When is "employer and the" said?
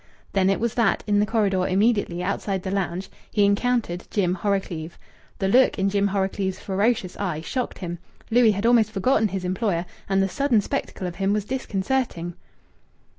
9.45-10.27